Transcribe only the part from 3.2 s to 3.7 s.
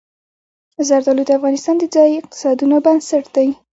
دی.